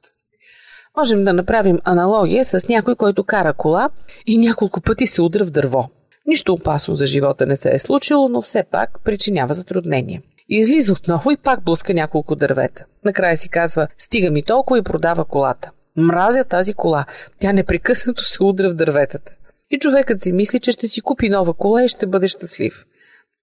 Можем 0.97 1.23
да 1.23 1.33
направим 1.33 1.79
аналогия 1.83 2.45
с 2.45 2.69
някой, 2.69 2.95
който 2.95 3.23
кара 3.23 3.53
кола 3.53 3.89
и 4.25 4.37
няколко 4.37 4.81
пъти 4.81 5.07
се 5.07 5.21
удра 5.21 5.45
в 5.45 5.51
дърво. 5.51 5.89
Нищо 6.25 6.53
опасно 6.53 6.95
за 6.95 7.05
живота 7.05 7.45
не 7.45 7.55
се 7.55 7.75
е 7.75 7.79
случило, 7.79 8.29
но 8.29 8.41
все 8.41 8.63
пак 8.71 8.99
причинява 9.03 9.53
затруднение. 9.53 10.21
Излиза 10.55 10.93
отново 10.93 11.31
и 11.31 11.37
пак 11.37 11.63
блъска 11.63 11.93
няколко 11.93 12.35
дървета. 12.35 12.85
Накрая 13.05 13.37
си 13.37 13.49
казва, 13.49 13.87
стига 13.97 14.31
ми 14.31 14.43
толкова 14.43 14.79
и 14.79 14.83
продава 14.83 15.25
колата. 15.25 15.71
Мразя 15.97 16.43
тази 16.43 16.73
кола. 16.73 17.05
Тя 17.39 17.53
непрекъснато 17.53 18.23
се 18.23 18.43
удря 18.43 18.71
в 18.71 18.75
дърветата. 18.75 19.33
И 19.71 19.79
човекът 19.79 20.21
си 20.21 20.31
мисли, 20.31 20.59
че 20.59 20.71
ще 20.71 20.87
си 20.87 21.01
купи 21.01 21.29
нова 21.29 21.53
кола 21.53 21.83
и 21.83 21.87
ще 21.87 22.07
бъде 22.07 22.27
щастлив. 22.27 22.85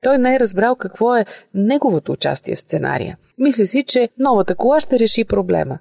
Той 0.02 0.18
не 0.18 0.34
е 0.34 0.40
разбрал 0.40 0.76
какво 0.76 1.16
е 1.16 1.26
неговото 1.54 2.12
участие 2.12 2.56
в 2.56 2.60
сценария. 2.60 3.18
Мисли 3.38 3.66
си, 3.66 3.84
че 3.86 4.08
новата 4.18 4.54
кола 4.54 4.80
ще 4.80 4.98
реши 4.98 5.24
проблема. 5.24 5.78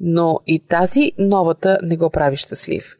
Но 0.00 0.40
и 0.46 0.58
тази 0.68 1.12
новата 1.18 1.78
не 1.82 1.96
го 1.96 2.10
прави 2.10 2.36
щастлив 2.36 2.96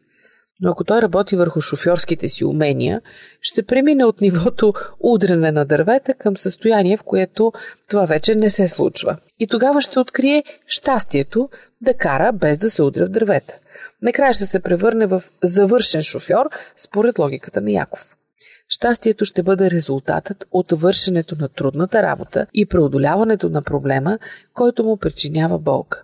но 0.61 0.71
ако 0.71 0.83
той 0.83 1.01
работи 1.01 1.35
върху 1.35 1.61
шофьорските 1.61 2.29
си 2.29 2.45
умения, 2.45 3.01
ще 3.41 3.63
премине 3.63 4.05
от 4.05 4.21
нивото 4.21 4.73
удрене 4.99 5.51
на 5.51 5.65
дървета 5.65 6.13
към 6.13 6.37
състояние, 6.37 6.97
в 6.97 7.03
което 7.03 7.53
това 7.89 8.05
вече 8.05 8.35
не 8.35 8.49
се 8.49 8.67
случва. 8.67 9.17
И 9.39 9.47
тогава 9.47 9.81
ще 9.81 9.99
открие 9.99 10.43
щастието 10.67 11.49
да 11.81 11.93
кара 11.93 12.31
без 12.33 12.57
да 12.57 12.69
се 12.69 12.83
удря 12.83 13.05
в 13.05 13.09
дървета. 13.09 13.53
Накрая 14.01 14.33
ще 14.33 14.45
се 14.45 14.59
превърне 14.59 15.05
в 15.05 15.23
завършен 15.43 16.03
шофьор, 16.03 16.49
според 16.77 17.19
логиката 17.19 17.61
на 17.61 17.71
Яков. 17.71 18.15
Щастието 18.67 19.25
ще 19.25 19.43
бъде 19.43 19.71
резултатът 19.71 20.45
от 20.51 20.71
вършенето 20.71 21.35
на 21.39 21.49
трудната 21.49 22.03
работа 22.03 22.47
и 22.53 22.65
преодоляването 22.65 23.49
на 23.49 23.61
проблема, 23.61 24.19
който 24.53 24.83
му 24.83 24.97
причинява 24.97 25.59
болка. 25.59 26.03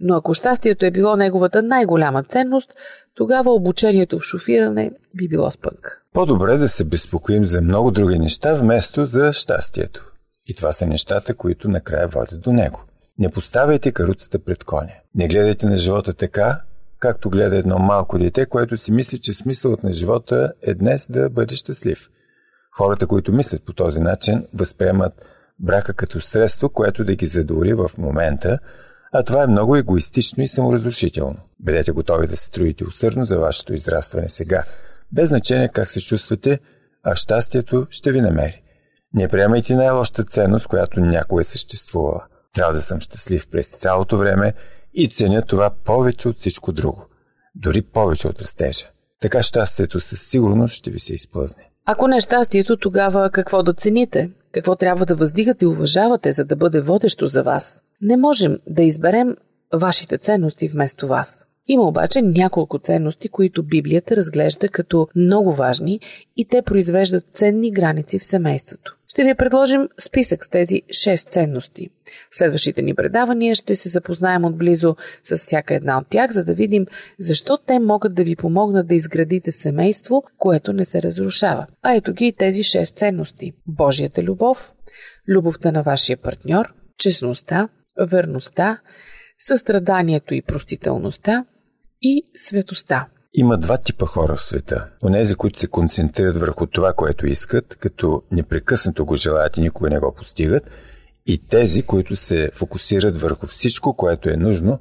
Но 0.00 0.16
ако 0.16 0.34
щастието 0.34 0.86
е 0.86 0.90
било 0.90 1.16
неговата 1.16 1.62
най-голяма 1.62 2.22
ценност, 2.22 2.74
тогава 3.14 3.50
обучението 3.50 4.18
в 4.18 4.22
шофиране 4.22 4.90
би 5.14 5.28
било 5.28 5.50
спънк. 5.50 6.02
По-добре 6.12 6.56
да 6.56 6.68
се 6.68 6.84
безпокоим 6.84 7.44
за 7.44 7.62
много 7.62 7.90
други 7.90 8.18
неща, 8.18 8.54
вместо 8.54 9.06
за 9.06 9.32
щастието. 9.32 10.12
И 10.46 10.54
това 10.54 10.72
са 10.72 10.86
нещата, 10.86 11.34
които 11.34 11.68
накрая 11.68 12.08
водят 12.08 12.40
до 12.40 12.52
него. 12.52 12.84
Не 13.18 13.30
поставяйте 13.30 13.92
каруцата 13.92 14.38
пред 14.38 14.64
коня. 14.64 14.92
Не 15.14 15.28
гледайте 15.28 15.66
на 15.66 15.76
живота 15.76 16.14
така, 16.14 16.60
както 16.98 17.30
гледа 17.30 17.56
едно 17.56 17.78
малко 17.78 18.18
дете, 18.18 18.46
което 18.46 18.76
си 18.76 18.92
мисли, 18.92 19.18
че 19.18 19.32
смисълът 19.32 19.82
на 19.82 19.92
живота 19.92 20.52
е 20.62 20.74
днес 20.74 21.06
да 21.10 21.30
бъде 21.30 21.54
щастлив. 21.54 22.08
Хората, 22.76 23.06
които 23.06 23.32
мислят 23.32 23.62
по 23.64 23.72
този 23.72 24.00
начин, 24.00 24.46
възприемат 24.54 25.12
брака 25.58 25.94
като 25.94 26.20
средство, 26.20 26.68
което 26.68 27.04
да 27.04 27.14
ги 27.14 27.26
задоволи 27.26 27.74
в 27.74 27.90
момента, 27.98 28.58
а 29.12 29.22
това 29.22 29.42
е 29.42 29.46
много 29.46 29.76
егоистично 29.76 30.42
и 30.42 30.48
саморазрушително. 30.48 31.36
Бъдете 31.62 31.92
готови 31.92 32.26
да 32.26 32.36
се 32.36 32.50
трудите 32.50 32.84
усърдно 32.84 33.24
за 33.24 33.38
вашето 33.38 33.72
израстване 33.72 34.28
сега, 34.28 34.64
без 35.12 35.28
значение 35.28 35.68
как 35.68 35.90
се 35.90 36.00
чувствате, 36.00 36.58
а 37.02 37.14
щастието 37.14 37.86
ще 37.90 38.12
ви 38.12 38.20
намери. 38.20 38.62
Не 39.14 39.28
приемайте 39.28 39.74
най-лошата 39.74 40.24
ценност, 40.24 40.66
която 40.66 41.00
някой 41.00 41.40
е 41.40 41.44
съществувала. 41.44 42.26
Трябва 42.54 42.72
да 42.72 42.82
съм 42.82 43.00
щастлив 43.00 43.48
през 43.48 43.76
цялото 43.76 44.16
време 44.16 44.54
и 44.94 45.08
ценя 45.08 45.42
това 45.42 45.70
повече 45.84 46.28
от 46.28 46.38
всичко 46.38 46.72
друго. 46.72 47.06
Дори 47.54 47.82
повече 47.82 48.28
от 48.28 48.42
растежа. 48.42 48.86
Така 49.20 49.42
щастието 49.42 50.00
със 50.00 50.20
сигурност 50.20 50.74
ще 50.74 50.90
ви 50.90 50.98
се 50.98 51.14
изплъзне. 51.14 51.70
Ако 51.86 52.08
не 52.08 52.16
е 52.16 52.20
щастието, 52.20 52.76
тогава 52.76 53.30
какво 53.30 53.62
да 53.62 53.72
цените? 53.72 54.30
Какво 54.52 54.76
трябва 54.76 55.06
да 55.06 55.14
въздигате 55.14 55.64
и 55.64 55.68
уважавате, 55.68 56.32
за 56.32 56.44
да 56.44 56.56
бъде 56.56 56.80
водещо 56.80 57.26
за 57.26 57.42
вас? 57.42 57.80
Не 58.00 58.16
можем 58.16 58.58
да 58.66 58.82
изберем 58.82 59.36
вашите 59.72 60.18
ценности 60.18 60.68
вместо 60.68 61.08
вас. 61.08 61.46
Има 61.72 61.88
обаче 61.88 62.22
няколко 62.22 62.78
ценности, 62.78 63.28
които 63.28 63.62
Библията 63.62 64.16
разглежда 64.16 64.68
като 64.68 65.08
много 65.16 65.52
важни 65.52 66.00
и 66.36 66.44
те 66.44 66.62
произвеждат 66.62 67.24
ценни 67.32 67.72
граници 67.72 68.18
в 68.18 68.24
семейството. 68.24 68.96
Ще 69.08 69.24
ви 69.24 69.34
предложим 69.34 69.88
списък 69.98 70.44
с 70.44 70.48
тези 70.48 70.82
6 70.82 71.30
ценности. 71.30 71.90
В 72.30 72.36
следващите 72.36 72.82
ни 72.82 72.94
предавания 72.94 73.54
ще 73.54 73.74
се 73.74 73.88
запознаем 73.88 74.44
отблизо 74.44 74.96
с 75.24 75.36
всяка 75.36 75.74
една 75.74 75.98
от 75.98 76.06
тях, 76.10 76.30
за 76.30 76.44
да 76.44 76.54
видим 76.54 76.86
защо 77.18 77.58
те 77.66 77.78
могат 77.78 78.14
да 78.14 78.24
ви 78.24 78.36
помогнат 78.36 78.86
да 78.86 78.94
изградите 78.94 79.52
семейство, 79.52 80.22
което 80.38 80.72
не 80.72 80.84
се 80.84 81.02
разрушава. 81.02 81.66
А 81.82 81.94
ето 81.94 82.12
ги 82.12 82.26
и 82.26 82.32
тези 82.32 82.62
6 82.62 82.96
ценности. 82.96 83.52
Божията 83.66 84.22
любов, 84.22 84.72
любовта 85.28 85.72
на 85.72 85.82
вашия 85.82 86.16
партньор, 86.16 86.74
честността, 86.98 87.68
верността, 88.00 88.80
състраданието 89.38 90.34
и 90.34 90.42
простителността 90.42 91.44
и 92.02 92.24
светостта. 92.36 93.06
Има 93.34 93.58
два 93.58 93.76
типа 93.76 94.06
хора 94.06 94.36
в 94.36 94.42
света. 94.42 94.88
Онези, 95.04 95.34
които 95.34 95.60
се 95.60 95.66
концентрират 95.66 96.36
върху 96.36 96.66
това, 96.66 96.92
което 96.92 97.26
искат, 97.26 97.76
като 97.76 98.22
непрекъснато 98.32 99.04
го 99.06 99.16
желаят 99.16 99.56
и 99.56 99.60
никога 99.60 99.90
не 99.90 99.98
го 99.98 100.14
постигат, 100.14 100.70
и 101.26 101.48
тези, 101.48 101.82
които 101.82 102.16
се 102.16 102.50
фокусират 102.54 103.18
върху 103.18 103.46
всичко, 103.46 103.94
което 103.94 104.30
е 104.30 104.36
нужно, 104.36 104.78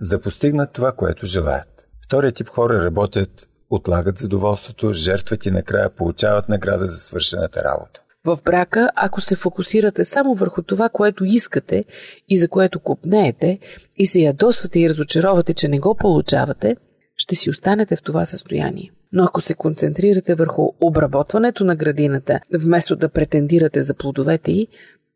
за 0.00 0.16
да 0.16 0.22
постигнат 0.22 0.72
това, 0.72 0.92
което 0.92 1.26
желаят. 1.26 1.88
Вторият 2.04 2.34
тип 2.34 2.48
хора 2.48 2.84
работят, 2.84 3.48
отлагат 3.70 4.18
задоволството, 4.18 4.92
жертват 4.92 5.46
и 5.46 5.50
накрая 5.50 5.90
получават 5.90 6.48
награда 6.48 6.86
за 6.86 6.98
свършената 6.98 7.64
работа. 7.64 8.02
В 8.24 8.38
брака, 8.44 8.90
ако 8.94 9.20
се 9.20 9.36
фокусирате 9.36 10.04
само 10.04 10.34
върху 10.34 10.62
това, 10.62 10.88
което 10.88 11.24
искате 11.24 11.84
и 12.28 12.38
за 12.38 12.48
което 12.48 12.80
купнеете, 12.80 13.58
и 13.96 14.06
се 14.06 14.20
ядосвате 14.20 14.80
и 14.80 14.90
разочаровате, 14.90 15.54
че 15.54 15.68
не 15.68 15.78
го 15.78 15.94
получавате, 15.94 16.76
ще 17.16 17.34
си 17.34 17.50
останете 17.50 17.96
в 17.96 18.02
това 18.02 18.26
състояние. 18.26 18.90
Но 19.12 19.24
ако 19.24 19.40
се 19.40 19.54
концентрирате 19.54 20.34
върху 20.34 20.68
обработването 20.80 21.64
на 21.64 21.76
градината, 21.76 22.40
вместо 22.54 22.96
да 22.96 23.08
претендирате 23.08 23.82
за 23.82 23.94
плодовете 23.94 24.52
й, 24.52 24.66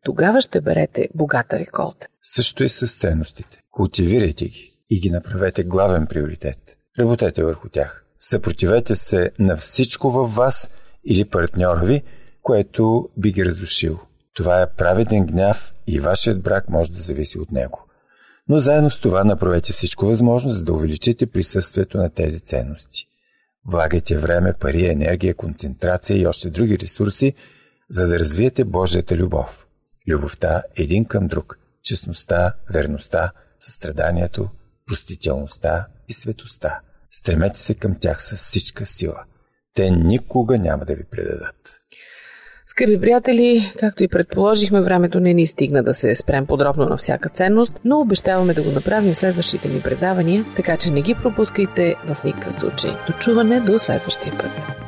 тогава 0.03 0.41
ще 0.41 0.61
берете 0.61 1.09
богата 1.15 1.59
реколта. 1.59 2.07
Също 2.21 2.63
и 2.63 2.69
с 2.69 2.99
ценностите. 2.99 3.59
Култивирайте 3.71 4.45
ги 4.45 4.77
и 4.89 4.99
ги 4.99 5.09
направете 5.09 5.63
главен 5.63 6.07
приоритет. 6.07 6.77
Работете 6.99 7.43
върху 7.43 7.69
тях. 7.69 8.05
Съпротивете 8.19 8.95
се 8.95 9.31
на 9.39 9.57
всичко 9.57 10.09
във 10.09 10.35
вас 10.35 10.69
или 11.05 11.25
партньора 11.25 11.85
ви– 11.85 12.03
което 12.45 13.09
би 13.17 13.31
ги 13.31 13.45
разрушило. 13.45 13.97
Това 14.33 14.61
е 14.61 14.73
праведен 14.73 15.25
гняв 15.25 15.73
и 15.87 15.99
вашият 15.99 16.41
брак 16.41 16.69
може 16.69 16.91
да 16.91 16.99
зависи 16.99 17.39
от 17.39 17.51
него. 17.51 17.85
Но 18.49 18.57
заедно 18.57 18.89
с 18.89 18.99
това 18.99 19.23
направете 19.23 19.73
всичко 19.73 20.05
възможно, 20.05 20.51
за 20.51 20.63
да 20.63 20.73
увеличите 20.73 21.27
присъствието 21.27 21.97
на 21.97 22.09
тези 22.09 22.39
ценности. 22.39 23.07
Влагайте 23.67 24.17
време, 24.17 24.53
пари, 24.53 24.85
енергия, 24.85 25.35
концентрация 25.35 26.17
и 26.17 26.27
още 26.27 26.49
други 26.49 26.79
ресурси, 26.79 27.33
за 27.89 28.07
да 28.07 28.19
развиете 28.19 28.65
Божията 28.65 29.15
любов. 29.17 29.67
Любовта 30.07 30.63
един 30.75 31.05
към 31.05 31.27
друг, 31.27 31.59
честността, 31.83 32.53
верността, 32.73 33.31
състраданието, 33.59 34.49
простителността 34.87 35.87
и 36.07 36.13
светостта. 36.13 36.79
Стремете 37.11 37.59
се 37.59 37.73
към 37.73 37.95
тях 37.99 38.23
с 38.23 38.35
всичка 38.35 38.85
сила. 38.85 39.23
Те 39.73 39.91
никога 39.91 40.57
няма 40.57 40.85
да 40.85 40.95
ви 40.95 41.03
предадат. 41.03 41.79
Скъпи 42.75 43.01
приятели, 43.01 43.73
както 43.79 44.03
и 44.03 44.07
предположихме, 44.07 44.81
времето 44.81 45.19
не 45.19 45.33
ни 45.33 45.47
стигна 45.47 45.83
да 45.83 45.93
се 45.93 46.15
спрем 46.15 46.45
подробно 46.45 46.85
на 46.85 46.97
всяка 46.97 47.29
ценност, 47.29 47.79
но 47.85 47.99
обещаваме 47.99 48.53
да 48.53 48.63
го 48.63 48.71
направим 48.71 49.13
в 49.13 49.17
следващите 49.17 49.69
ни 49.69 49.81
предавания, 49.81 50.45
така 50.55 50.77
че 50.77 50.91
не 50.91 51.01
ги 51.01 51.15
пропускайте 51.15 51.95
в 52.05 52.23
никакъв 52.23 52.53
случай. 52.53 52.91
До 53.07 53.13
чуване 53.13 53.59
до 53.59 53.79
следващия 53.79 54.33
път. 54.37 54.84